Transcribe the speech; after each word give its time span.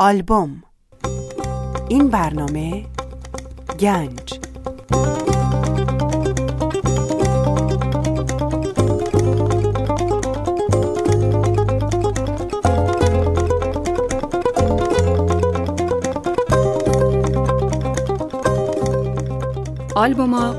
آلبوم. 0.00 0.62
این 1.88 2.08
برنامه 2.08 2.84
گنج. 3.80 4.40
آلبوما 19.94 20.54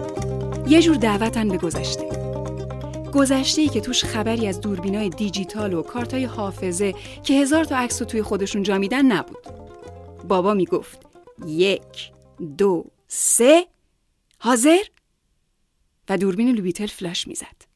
یه 0.67 0.81
جور 0.81 0.95
دعوتن 0.95 1.47
به 1.49 1.57
گذشته. 1.57 2.08
گذشته 3.11 3.67
که 3.67 3.81
توش 3.81 4.03
خبری 4.03 4.47
از 4.47 4.61
دوربینای 4.61 5.09
دیجیتال 5.09 5.73
و 5.73 5.81
کارتای 5.81 6.25
حافظه 6.25 6.93
که 7.23 7.33
هزار 7.33 7.65
تا 7.65 7.77
عکس 7.77 8.01
رو 8.01 8.07
توی 8.07 8.21
خودشون 8.21 8.63
جا 8.63 8.77
میدن 8.77 9.05
نبود. 9.05 9.43
بابا 10.27 10.53
می‌گفت 10.53 11.01
یک 11.45 12.11
دو 12.57 12.85
سه 13.07 13.67
حاضر؟ 14.37 14.83
و 16.09 16.17
دوربین 16.17 16.51
لوبیتل 16.51 16.87
فلاش 16.87 17.27
می‌زد. 17.27 17.69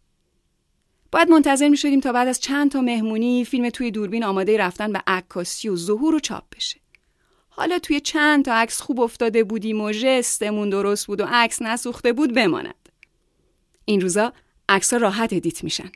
باید 1.12 1.30
منتظر 1.30 1.70
می 1.70 1.78
شدیم 1.78 2.00
تا 2.00 2.12
بعد 2.12 2.28
از 2.28 2.40
چند 2.40 2.72
تا 2.72 2.82
مهمونی 2.82 3.46
فیلم 3.46 3.70
توی 3.70 3.92
دوربین 3.92 4.24
آماده 4.24 4.58
رفتن 4.58 4.94
به 4.94 5.04
عکاسی 5.08 5.70
و 5.70 5.76
ظهور 5.76 6.16
و 6.16 6.20
چاپ 6.20 6.44
بشه. 6.56 6.80
حالا 7.50 7.80
توی 7.80 8.00
چند 8.00 8.46
تا 8.46 8.54
عکس 8.54 8.82
خوب 8.82 9.00
افتاده 9.00 9.44
بودیم 9.44 9.82
و 9.82 9.92
ژستمون 9.92 10.70
درست 10.70 11.08
بود 11.08 11.22
و 11.22 11.26
عکس 11.30 11.62
نسوخته 11.62 12.14
بود 12.14 12.34
بماند. 12.34 12.90
این 13.86 14.02
روزا 14.02 14.34
عکس 14.70 14.94
راحت 14.94 15.34
ادیت 15.34 15.64
میشن. 15.64 15.92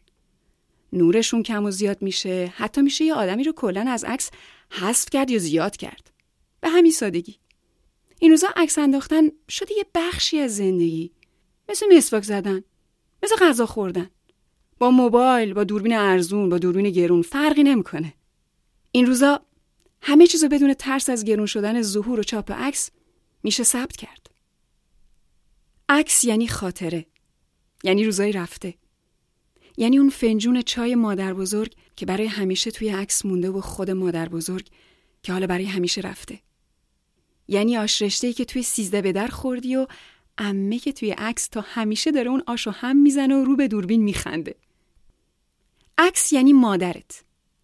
نورشون 0.94 1.44
کم 1.44 1.66
و 1.66 1.72
زیاد 1.72 2.02
میشه. 2.02 2.54
حتی 2.56 2.82
میشه 2.82 3.06
یه 3.06 3.14
آدمی 3.14 3.44
رو 3.44 3.52
کلا 3.52 3.86
از 3.90 4.04
عکس 4.04 4.32
حذف 4.72 5.10
کرد 5.10 5.30
یا 5.30 5.38
زیاد 5.38 5.78
کرد. 5.78 6.12
به 6.62 6.70
همین 6.70 6.92
سادگی. 6.92 7.36
این 8.20 8.32
روزا 8.32 8.48
عکس 8.56 8.78
انداختن 8.78 9.30
شده 9.50 9.74
یه 9.78 9.86
بخشی 9.96 10.40
از 10.40 10.56
زندگی. 10.56 11.12
مثل 11.70 11.86
مسواک 11.96 12.24
زدن. 12.24 12.64
مثل 13.24 13.36
غذا 13.36 13.66
خوردن. 13.66 14.10
با 14.80 14.92
موبایل 14.92 15.54
با 15.54 15.64
دوربین 15.64 15.94
ارزون 15.94 16.50
با 16.50 16.58
دوربین 16.58 16.90
گرون. 16.90 17.22
فرقی 17.22 17.64
نمی‌کنه. 17.64 18.14
این 18.92 19.06
روزا 19.06 19.42
همه 20.02 20.28
چیزو 20.28 20.48
بدون 20.48 20.74
ترس 20.74 21.10
از 21.10 21.24
گرون 21.24 21.46
شدن 21.46 21.82
ظهور 21.82 22.20
و 22.20 22.24
چاپ 22.24 22.52
عکس 22.52 22.90
میشه 23.44 23.64
ثبت 23.64 23.96
کرد. 23.96 24.30
عکس 25.90 26.24
یعنی 26.24 26.48
خاطره. 26.48 27.06
یعنی 27.84 28.04
روزای 28.04 28.32
رفته. 28.32 28.74
یعنی 29.78 29.98
اون 29.98 30.10
فنجون 30.10 30.62
چای 30.62 30.96
مادر 30.96 31.34
بزرگ 31.34 31.74
که 31.96 32.06
برای 32.06 32.28
همیشه 32.28 32.72
توی 32.72 32.90
عکس 32.90 33.26
مونده 33.26 33.50
و 33.50 33.62
خود 33.62 33.92
مادر 33.92 34.30
بزرگ 34.30 34.68
که 35.24 35.34
حالا 35.34 35.48
برای 35.48 35.66
همیشه 35.66 36.02
رفته. 36.02 36.40
یعنی 37.48 37.78
آش 37.78 38.04
که 38.04 38.46
توی 38.46 38.64
سیزده 38.64 39.02
به 39.02 39.12
در 39.12 39.28
خوردی 39.28 39.76
و 39.76 39.88
امه 40.38 40.80
که 40.80 40.92
توی 40.92 41.12
عکس 41.12 41.48
تا 41.48 41.62
همیشه 41.62 42.12
داره 42.12 42.30
اون 42.30 42.44
آشو 42.48 42.72
هم 42.72 42.98
می‌زنه 42.98 43.36
و 43.36 43.44
رو 43.44 43.56
به 43.56 43.68
دوربین 43.68 44.04
میخنده. 44.04 44.56
عکس 45.98 46.34
یعنی 46.34 46.54
مادرت. 46.54 47.24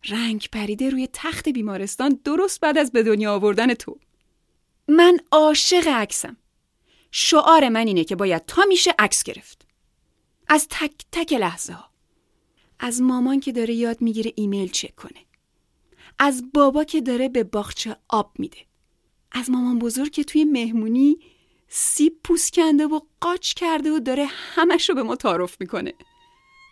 رنگ 0.10 0.48
پریده 0.52 0.90
روی 0.90 1.10
تخت 1.14 1.50
بیمارستان 1.50 2.20
درست 2.24 2.60
بعد 2.60 2.78
از 2.78 2.92
به 2.92 3.04
دنیا 3.04 3.34
آوردن 3.34 3.74
تو. 3.74 4.00
من 4.88 5.20
عاشق 5.32 5.88
عکسم. 5.88 6.38
شعار 7.12 7.70
من 7.70 7.88
اینه 7.88 8.04
که 8.04 8.16
باید 8.16 8.46
تا 8.46 8.64
میشه 8.68 8.94
عکس 9.00 9.24
گرفت. 9.24 9.63
از 10.48 10.68
تک 10.70 10.92
تک 11.12 11.34
لحظه 11.34 11.74
ها 11.74 11.90
از 12.80 13.02
مامان 13.02 13.40
که 13.40 13.52
داره 13.52 13.74
یاد 13.74 14.02
می‌گیره 14.02 14.34
ایمیل 14.36 14.72
چک 14.72 14.96
کنه. 14.96 15.26
از 16.20 16.44
بابا 16.54 16.84
که 16.84 17.02
داره 17.02 17.30
به 17.30 17.44
باغچه 17.44 17.96
آب 18.10 18.32
میده. 18.40 18.58
از 19.32 19.50
مامان 19.50 19.80
بزرگ 19.80 20.12
که 20.12 20.24
توی 20.24 20.44
مهمونی 20.44 21.18
سیب 21.68 22.20
پوست 22.24 22.54
کنده 22.54 22.88
و 22.88 23.00
قاچ 23.22 23.54
کرده 23.54 23.92
و 23.92 24.00
داره 24.00 24.28
همش 24.30 24.90
رو 24.90 24.96
به 24.96 25.04
ما 25.04 25.16
تعارف 25.16 25.58
می‌کنه. 25.60 25.94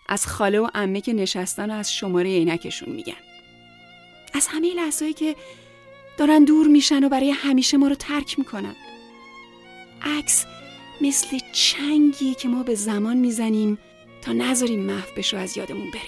از 0.10 0.28
خاله 0.28 0.60
و 0.60 0.70
امه 0.74 1.02
که 1.02 1.14
نشستن 1.14 1.72
و 1.72 1.74
از 1.74 1.94
شماره 1.94 2.30
عینکشون 2.30 2.90
میگن. 2.90 3.22
از 4.34 4.48
همه 4.48 4.74
لحظه‌ای 4.74 5.14
که 5.14 5.36
دارن 6.18 6.44
دور 6.44 6.68
میشن 6.68 7.04
و 7.04 7.10
برای 7.10 7.32
همیشه 7.32 7.78
ما 7.78 7.88
رو 7.88 7.96
ترک 7.96 8.40
می‌کنن. 8.40 8.76
عکس 10.02 10.46
مثل 11.02 11.40
چنگی 11.52 12.34
که 12.34 12.48
ما 12.48 12.64
به 12.64 12.76
زمان 12.76 13.18
می‌زنیم 13.18 13.78
تا 14.22 14.32
نذاریم 14.32 14.80
محو 14.80 15.16
بشو 15.18 15.38
از 15.38 15.58
یادمون 15.58 15.92
بره. 15.92 16.02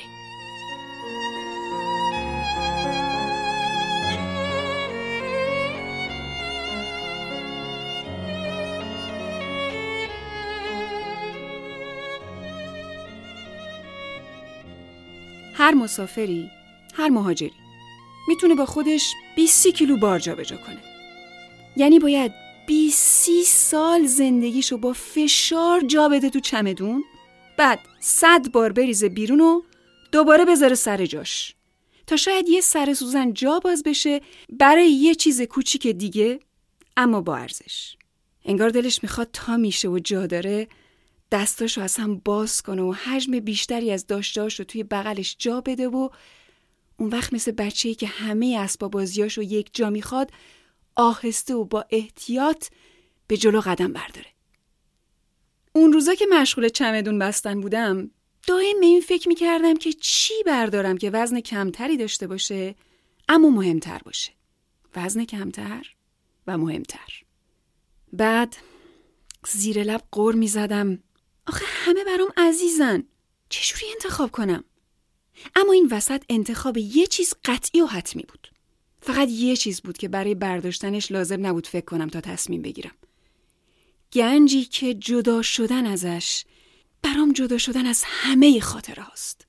هر 15.53 15.73
مسافری 15.73 16.49
هر 16.93 17.09
مهاجری 17.09 17.51
می‌تونه 18.27 18.55
با 18.55 18.65
خودش 18.65 19.13
20 19.35 19.67
کیلو 19.67 19.97
بار 19.97 20.19
جابجا 20.19 20.57
کنه. 20.57 20.79
یعنی 21.75 21.99
باید 21.99 22.42
20 22.67 23.29
سال 23.43 24.05
زندگیشو 24.05 24.77
با 24.77 24.93
فشار 24.93 25.81
جا 25.81 26.09
بده 26.09 26.29
تو 26.29 26.39
چمدون 26.39 27.03
بعد 27.57 27.79
صد 27.99 28.51
بار 28.51 28.71
بریزه 28.71 29.09
بیرون 29.09 29.41
و 29.41 29.61
دوباره 30.11 30.45
بذاره 30.45 30.75
سر 30.75 31.05
جاش. 31.05 31.55
تا 32.07 32.15
شاید 32.15 32.49
یه 32.49 32.61
سر 32.61 32.93
سوزن 32.93 33.33
جا 33.33 33.59
باز 33.59 33.83
بشه 33.83 34.21
برای 34.49 34.91
یه 34.91 35.15
چیز 35.15 35.41
کوچیک 35.41 35.87
دیگه 35.87 36.39
اما 36.97 37.21
با 37.21 37.35
ارزش. 37.35 37.95
انگار 38.45 38.69
دلش 38.69 39.03
می‌خواد 39.03 39.29
تا 39.33 39.57
میشه 39.57 39.87
و 39.87 39.99
جا 39.99 40.27
داره 40.27 40.67
دستاشو 41.31 41.81
از 41.81 41.95
هم 41.95 42.21
باز 42.25 42.61
کنه 42.61 42.81
و 42.81 42.91
حجم 42.91 43.39
بیشتری 43.39 43.91
از 43.91 44.07
داشتاش 44.07 44.59
رو 44.59 44.65
توی 44.65 44.83
بغلش 44.83 45.35
جا 45.39 45.61
بده 45.61 45.87
و 45.87 46.09
اون 46.97 47.09
وقت 47.09 47.33
مثل 47.33 47.51
بچه‌ای 47.51 47.95
که 47.95 48.07
همه 48.07 48.57
اسباب 48.59 48.91
بازیاشو 48.91 49.41
یک 49.41 49.69
جا 49.73 49.89
می‌خواد 49.89 50.31
آهسته 50.95 51.53
و 51.53 51.63
با 51.63 51.85
احتیاط 51.89 52.67
به 53.27 53.37
جلو 53.37 53.61
قدم 53.61 53.93
برداره. 53.93 54.27
اون 55.73 55.93
روزا 55.93 56.15
که 56.15 56.25
مشغول 56.31 56.69
چمدون 56.69 57.19
بستن 57.19 57.61
بودم 57.61 58.11
دائم 58.47 58.79
به 58.79 58.85
این 58.85 59.01
فکر 59.01 59.27
می‌کردم 59.27 59.77
که 59.77 59.93
چی 59.93 60.33
بردارم 60.45 60.97
که 60.97 61.09
وزن 61.09 61.39
کمتری 61.39 61.97
داشته 61.97 62.27
باشه 62.27 62.75
اما 63.29 63.49
مهمتر 63.49 63.97
باشه. 64.05 64.31
وزن 64.95 65.25
کمتر 65.25 65.95
و 66.47 66.57
مهمتر. 66.57 67.23
بعد 68.13 68.55
زیر 69.47 69.83
لب 69.83 70.03
قور 70.11 70.35
می‌زدم 70.35 71.03
آخه 71.47 71.65
همه 71.67 72.03
برام 72.03 72.33
عزیزن 72.37 73.03
چجوری 73.49 73.85
انتخاب 73.93 74.31
کنم؟ 74.31 74.63
اما 75.55 75.73
این 75.73 75.87
وسط 75.91 76.23
انتخاب 76.29 76.77
یه 76.77 77.07
چیز 77.07 77.33
قطعی 77.45 77.81
و 77.81 77.85
حتمی 77.85 78.23
بود. 78.23 78.52
فقط 79.03 79.29
یه 79.29 79.55
چیز 79.55 79.81
بود 79.81 79.97
که 79.97 80.07
برای 80.07 80.35
برداشتنش 80.35 81.11
لازم 81.11 81.45
نبود 81.45 81.67
فکر 81.67 81.85
کنم 81.85 82.07
تا 82.07 82.21
تصمیم 82.21 82.61
بگیرم. 82.61 82.91
گنجی 84.13 84.65
که 84.65 84.93
جدا 84.93 85.41
شدن 85.41 85.85
ازش 85.85 86.43
برام 87.01 87.33
جدا 87.33 87.57
شدن 87.57 87.85
از 87.85 88.03
همه 88.05 88.59
خاطره 88.59 89.03
هاست. 89.03 89.47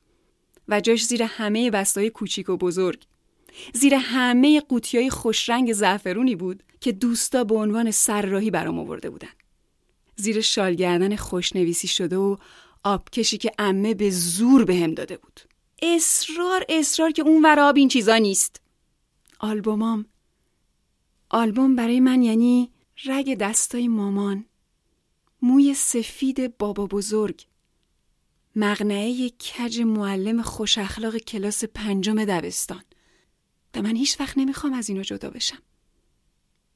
و 0.68 0.80
جاش 0.80 1.04
زیر 1.04 1.22
همه 1.22 1.70
بستای 1.70 2.10
کوچیک 2.10 2.48
و 2.48 2.56
بزرگ 2.56 3.02
زیر 3.74 3.94
همه 3.94 4.60
قوطیای 4.60 5.10
خوشرنگ 5.10 5.72
زعفرونی 5.72 6.36
بود 6.36 6.62
که 6.80 6.92
دوستا 6.92 7.44
به 7.44 7.54
عنوان 7.54 7.90
سرراهی 7.90 8.50
برام 8.50 8.78
آورده 8.78 9.10
بودن. 9.10 9.28
زیر 10.16 10.40
شالگردن 10.40 11.16
خوشنویسی 11.16 11.88
شده 11.88 12.16
و 12.16 12.36
آبکشی 12.84 13.38
که 13.38 13.52
امه 13.58 13.94
به 13.94 14.10
زور 14.10 14.64
بهم 14.64 14.88
به 14.88 14.94
داده 14.94 15.16
بود. 15.16 15.40
اصرار 15.82 16.64
اصرار 16.68 17.10
که 17.10 17.22
اون 17.22 17.42
وراب 17.44 17.76
این 17.76 17.88
چیزا 17.88 18.16
نیست. 18.16 18.63
آلبومام. 19.44 20.06
آلبوم 21.30 21.76
برای 21.76 22.00
من 22.00 22.22
یعنی 22.22 22.72
رگ 23.04 23.34
دستای 23.34 23.88
مامان. 23.88 24.44
موی 25.42 25.74
سفید 25.74 26.56
بابا 26.58 26.86
بزرگ. 26.86 27.46
مغنعه 28.56 29.30
کج 29.30 29.80
معلم 29.80 30.42
خوش 30.42 30.78
اخلاق 30.78 31.16
کلاس 31.16 31.64
پنجم 31.64 32.24
دبستان. 32.24 32.82
و 33.74 33.82
من 33.82 33.96
هیچ 33.96 34.20
وقت 34.20 34.38
نمی‌خوام 34.38 34.72
از 34.72 34.88
اینا 34.88 35.02
جدا 35.02 35.30
بشم. 35.30 35.62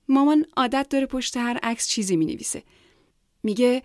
مامان 0.09 0.47
عادت 0.57 0.87
داره 0.91 1.07
پشت 1.07 1.37
هر 1.37 1.59
عکس 1.63 1.89
چیزی 1.89 2.17
می 2.17 2.27
نویسه 2.27 2.63
میگه 3.43 3.83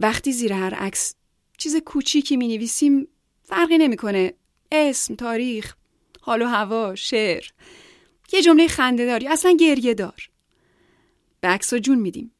وقتی 0.00 0.32
زیر 0.32 0.52
هر 0.52 0.74
عکس 0.74 1.14
چیز 1.58 1.76
کوچیکی 1.76 2.36
می 2.36 2.48
نویسیم 2.48 3.08
فرقی 3.42 3.78
نمی‌کنه. 3.78 4.34
اسم 4.72 5.14
تاریخ 5.14 5.76
حال 6.20 6.42
و 6.42 6.46
هوا 6.46 6.94
شعر. 6.94 7.44
یه 8.32 8.42
جمله 8.42 8.68
خنده 8.68 9.06
داری. 9.06 9.28
اصلا 9.28 9.56
گریه 9.60 9.94
دار. 9.94 10.28
به 11.40 11.48
عکس 11.48 11.74
جون 11.74 11.98
میدیم. 11.98 12.32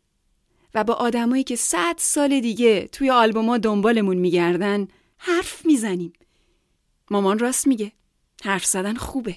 و 0.75 0.85
با 0.85 0.95
آدمایی 0.95 1.45
که 1.45 1.57
صد 1.57 1.95
سال 1.99 2.41
دیگه 2.41 2.87
توی 2.87 3.11
آلبوما 3.11 3.59
دنبالمون 3.59 4.17
میگردن 4.17 4.89
حرف 5.19 5.67
می‌زنیم. 5.67 6.13
مامان 7.11 7.39
راست 7.39 7.67
میگه. 7.67 7.93
حرف 8.45 8.65
زدن 8.65 8.95
خوبه. 8.95 9.37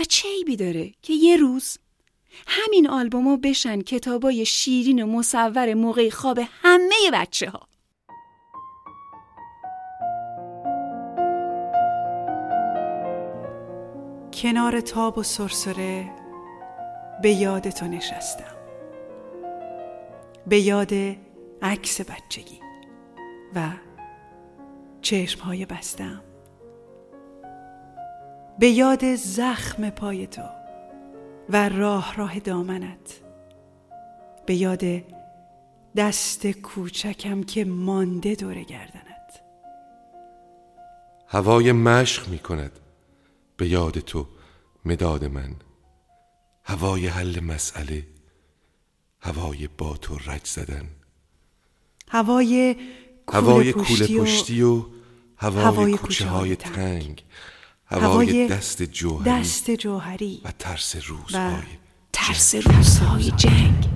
و 0.00 0.04
چه 0.04 0.28
عیبی 0.28 0.56
داره 0.56 0.94
که 1.02 1.12
یه 1.12 1.36
روز 1.36 1.78
همین 2.46 2.88
آلبوما 2.88 3.36
بشن 3.36 3.80
کتابای 3.80 4.46
شیرین 4.46 5.02
و 5.02 5.06
مصور 5.06 5.74
موقع 5.74 6.10
خواب 6.10 6.40
همه 6.62 7.10
بچه 7.12 7.50
ها 7.50 7.67
کنار 14.42 14.80
تاب 14.80 15.18
و 15.18 15.22
سرسره 15.22 16.10
به 17.22 17.30
یاد 17.30 17.70
تو 17.70 17.86
نشستم. 17.86 18.56
به 20.46 20.60
یاد 20.60 20.92
عکس 21.62 22.00
بچگی 22.00 22.60
و 23.54 23.70
چشمهای 25.02 25.66
بستم. 25.66 26.22
به 28.58 28.68
یاد 28.68 29.14
زخم 29.14 29.90
پای 29.90 30.26
تو 30.26 30.42
و 31.48 31.68
راه 31.68 32.16
راه 32.16 32.38
دامنت. 32.38 33.20
به 34.46 34.54
یاد 34.54 34.84
دست 35.96 36.46
کوچکم 36.46 37.42
که 37.42 37.64
مانده 37.64 38.34
دور 38.34 38.62
گردنت. 38.62 39.42
هوای 41.28 41.72
مشق 41.72 42.28
می 42.28 42.38
کند 42.38 42.80
به 43.58 43.68
یاد 43.68 43.98
تو 43.98 44.26
مداد 44.84 45.24
من. 45.24 45.56
هوای 46.64 47.06
حل 47.06 47.40
مسئله 47.40 48.06
هوای 49.20 49.68
با 49.78 49.96
تو 49.96 50.18
رج 50.26 50.46
زدن. 50.46 50.88
هوای 52.08 52.76
هوای 53.32 53.72
کوله 53.72 54.18
پشتی 54.20 54.62
و 54.62 54.84
هوای, 55.36 55.64
هوای 55.64 55.96
کوچه 55.96 56.28
های 56.28 56.56
تنگ. 56.56 57.24
هوای 57.86 58.48
دست 58.48 58.82
جوهری 58.82 59.30
دست 59.30 59.70
جوهری 59.70 60.40
و 60.44 60.52
ترس 60.58 60.96
روزهای 60.96 61.62
ترس 62.12 62.54
روزهای 62.54 63.30
جنگ. 63.30 63.88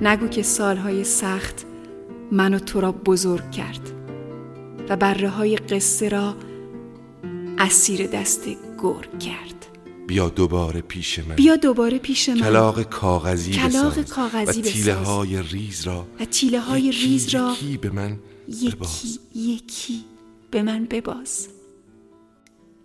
نگو 0.00 0.28
که 0.28 0.42
سالهای 0.42 1.04
سخت 1.04 1.64
منو 2.32 2.58
تو 2.58 2.80
را 2.80 2.92
بزرگ 2.92 3.50
کرد. 3.50 3.97
و 4.88 4.96
بره 4.96 5.28
های 5.28 5.56
قصه 5.56 6.08
را 6.08 6.36
اسیر 7.58 8.06
دست 8.06 8.48
گرگ 8.82 9.18
کرد. 9.18 9.66
بیا 10.06 10.28
دوباره 10.28 10.80
پیش 10.80 11.18
من. 11.18 11.34
بیا 11.34 11.56
دوباره 11.56 11.98
پیش 11.98 12.28
من. 12.28 12.40
کلاق 12.40 12.82
کاغذی 12.82 13.52
کلاق 13.52 13.92
بساز 13.92 14.12
کاغذی 14.12 14.60
و 14.60 14.64
تیله 14.64 14.94
های 14.94 15.42
ریز 15.42 15.86
را 15.86 16.06
و 16.20 16.24
تیله 16.24 16.60
های 16.60 16.82
یکی 16.82 17.06
ریز 17.06 17.28
را 17.28 17.52
یکی 17.52 17.76
به 17.76 17.90
من 17.90 18.18
یکی 18.48 18.70
بباز. 18.70 19.18
یکی 19.34 20.04
به 20.50 20.62
من 20.62 20.84
بباز. 20.84 21.48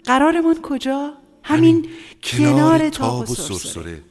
قرارمان 0.05 0.61
کجا؟ 0.61 1.13
همین 1.43 1.89
کنار 2.23 2.89
تاب 2.89 3.29
و 3.29 3.35
سرسره. 3.35 3.57
سرسره. 3.57 4.03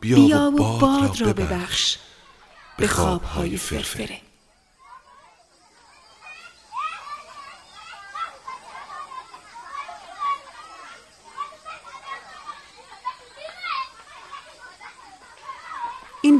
بیا 0.00 0.52
و 0.58 0.78
باد 0.78 1.20
را 1.20 1.32
ببخش. 1.32 1.96
به 2.78 2.86
خوابهای 2.86 3.56
فرفره. 3.56 4.18